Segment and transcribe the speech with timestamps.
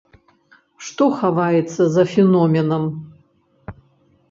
[0.85, 2.83] Што хаваецца за феноменам?